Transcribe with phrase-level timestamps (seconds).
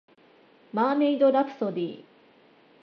[0.73, 2.03] マーメイドラプソディ